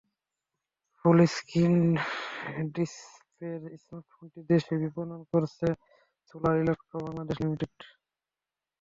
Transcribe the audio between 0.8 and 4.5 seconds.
ফুল screen ডিসপ্লের স্মার্টফোনটি